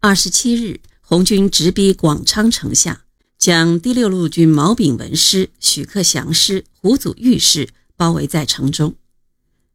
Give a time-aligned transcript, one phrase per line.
[0.00, 3.02] 二十七日，红军直逼广昌城下，
[3.36, 8.94] 将第六路军毛炳文师、许克祥师、胡祖玉师包围在城中。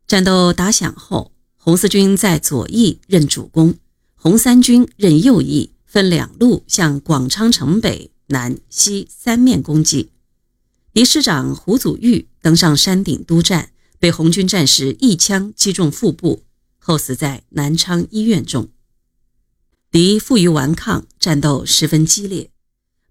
[0.08, 3.76] 战斗打响后，红四军在左翼任主攻，
[4.16, 10.12] 红三军任右翼，分两路向广昌城北、南、西三面攻击。
[10.94, 16.44] 敌师长胡祖玉登上山顶督战，被红军战士一枪击中腹部，
[16.80, 18.70] 后死在南昌医院中。
[19.94, 22.50] 敌负隅顽抗，战斗十分激烈。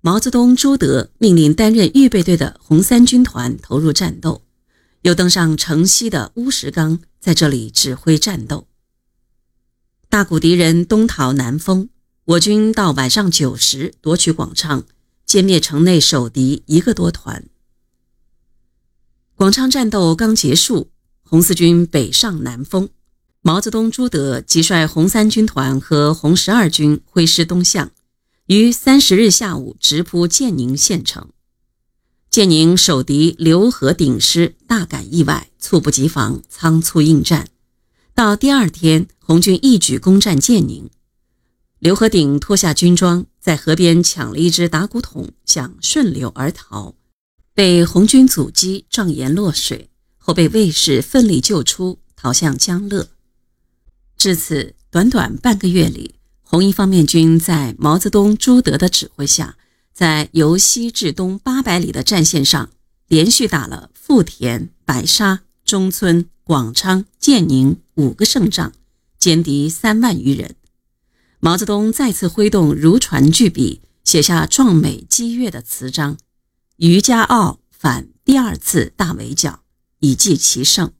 [0.01, 4.43] 毛泽东、朱德命令担任预备队的红三军团投入战斗，
[5.03, 8.67] 又登上城西的乌石岗，在这里指挥战斗。
[10.09, 11.89] 大股敌人东逃南封，
[12.25, 14.85] 我军到晚上九时夺取广昌，
[15.25, 17.45] 歼灭城内守敌一个多团。
[19.37, 20.91] 广昌战斗刚结束，
[21.23, 22.89] 红四军北上南丰。
[23.45, 27.91] 毛泽东、朱德即率红三军团和红十二军挥师东向，
[28.47, 31.29] 于三十日下午直扑建宁县城。
[32.31, 37.49] 建宁守敌刘和鼎师大感意外，猝不及防，仓促应战。
[38.15, 40.89] 到第二天，红军一举攻占建宁。
[41.81, 46.95] 刘和鼎脱下军装，在河边抢了一只打鼓桶，想顺流而逃，
[47.55, 53.09] 被红军阻击，撞岩落水，后被卫士奋力救出，逃向江乐。
[54.23, 59.57] 至此，短短半个月里，红一方面军在毛泽东、朱德的指挥下，
[59.93, 62.71] 在由西至东八百里的战线上，
[63.09, 68.73] 连续打了富田、白沙、中村、广昌、建宁五个胜仗，
[69.19, 70.55] 歼敌三万余人。
[71.41, 76.17] 毛泽东再次挥动如椽巨笔，写下壮美激越的词章
[76.79, 79.65] ：“余家傲反第二次大围剿，
[79.99, 80.93] 以继其胜。”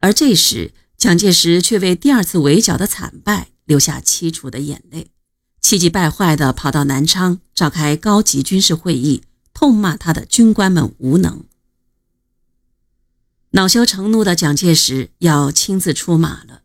[0.00, 5.10] 而这时，蒋介石却为第二次围剿的惨败流下凄楚的眼泪，
[5.62, 9.22] 气急败坏地跑到南昌召开高级军事会议，
[9.54, 11.44] 痛骂他的军官们无能。
[13.52, 16.60] 恼羞成怒的蒋介石要亲自出马了。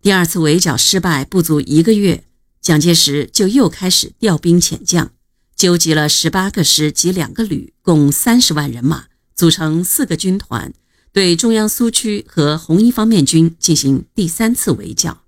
[0.00, 2.24] 第二次围剿失败不足一个月，
[2.62, 5.12] 蒋介石就又开始调兵遣将，
[5.54, 10.72] 纠集了十八个师及两个旅，共三十万人马，组成四个军团。
[11.12, 15.22] 对中央苏区和红一方面军进行第三次围剿。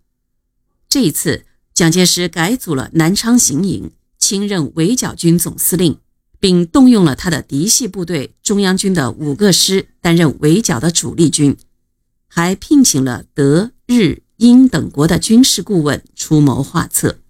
[0.88, 5.98] 这一次，蒋介石改组了南昌行营，亲任围剿军总司令，
[6.38, 11.56] 并动用了他的嫡系部队中央军的五个师担任围剿的主力军，
[12.28, 17.20] 还聘请了德、日、英等国的军事顾问出谋划策。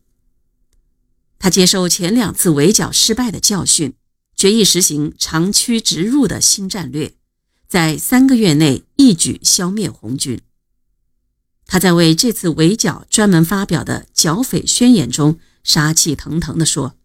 [1.39, 3.95] 他接受前两次围剿失败的教训，
[4.35, 7.15] 决意实行长驱直入的新战略。
[7.71, 10.41] 在三个月内一举消灭红军。
[11.67, 16.97] 他在为这次围剿专门发表的剿匪宣言中，杀气腾腾地说：“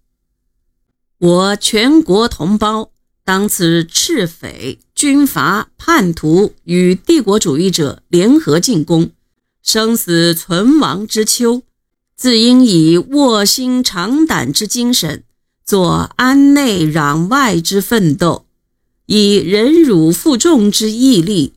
[1.20, 2.90] 我全国同胞
[3.24, 9.12] 当此赤匪、军阀、叛徒与帝国主义者联合进攻，
[9.62, 11.62] 生死存亡之秋，
[12.16, 15.24] 自应以卧薪尝胆之精神，
[15.64, 18.45] 做安内攘外之奋斗。”
[19.06, 21.54] 以忍辱负重之毅力，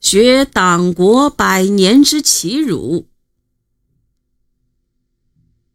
[0.00, 3.08] 学党国百年之奇辱。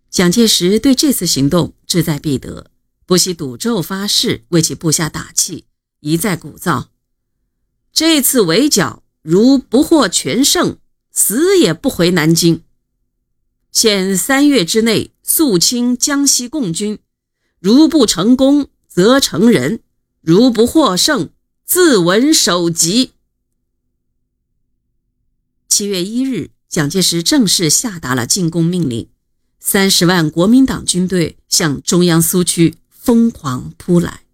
[0.09, 2.71] 蒋介石对这次行动志在必得，
[3.05, 5.65] 不惜赌咒发誓，为其部下打气，
[5.99, 6.87] 一再鼓噪：
[7.91, 10.77] 这次围剿如不获全胜，
[11.11, 12.63] 死也不回南京。
[13.71, 16.99] 限三月之内肃清江西共军，
[17.59, 19.81] 如不成功，则成仁。
[20.27, 21.29] 如不获胜，
[21.63, 23.13] 自刎首级。
[25.69, 29.07] 七月一日，蒋介石正式下达了进攻命令，
[29.57, 34.26] 三十万国民党军队向中央苏区疯狂扑来。